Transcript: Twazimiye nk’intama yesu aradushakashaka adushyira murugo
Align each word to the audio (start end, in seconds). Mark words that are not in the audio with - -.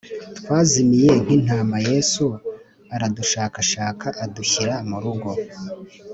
Twazimiye 0.37 1.11
nk’intama 1.23 1.77
yesu 1.89 2.25
aradushakashaka 2.93 4.07
adushyira 4.23 4.73
murugo 4.89 5.29